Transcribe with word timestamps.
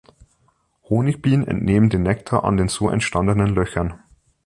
Honigbienen 0.89 1.45
entnehmen 1.45 1.91
den 1.91 2.01
Nektar 2.01 2.43
an 2.43 2.57
den 2.57 2.69
so 2.69 2.89
entstandenen 2.89 3.53
Löchern. 3.53 3.99